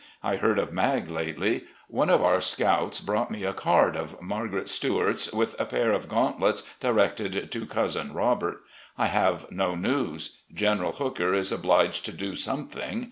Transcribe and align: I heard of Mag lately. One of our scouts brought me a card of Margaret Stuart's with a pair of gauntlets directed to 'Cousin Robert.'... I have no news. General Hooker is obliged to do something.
I 0.23 0.37
heard 0.37 0.57
of 0.57 0.73
Mag 0.73 1.11
lately. 1.11 1.65
One 1.87 2.09
of 2.09 2.23
our 2.23 2.41
scouts 2.41 2.99
brought 2.99 3.29
me 3.29 3.43
a 3.43 3.53
card 3.53 3.95
of 3.95 4.19
Margaret 4.19 4.67
Stuart's 4.67 5.31
with 5.31 5.55
a 5.59 5.65
pair 5.65 5.91
of 5.91 6.09
gauntlets 6.09 6.63
directed 6.79 7.51
to 7.51 7.65
'Cousin 7.67 8.11
Robert.'... 8.11 8.63
I 8.97 9.05
have 9.05 9.51
no 9.51 9.75
news. 9.75 10.39
General 10.51 10.93
Hooker 10.93 11.35
is 11.35 11.51
obliged 11.51 12.03
to 12.07 12.11
do 12.13 12.33
something. 12.33 12.99